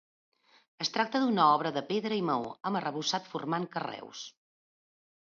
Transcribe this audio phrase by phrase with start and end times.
[0.85, 4.23] Es tracta d'una obra de pedra i maó, amb arrebossat formant carreus.